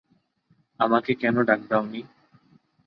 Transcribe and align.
আমাকে 0.79 1.11
কেন 1.21 1.35
ডাক 1.47 1.59
দেওনি? 1.69 2.01